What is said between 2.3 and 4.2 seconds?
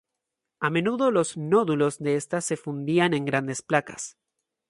se fundían en grandes placas.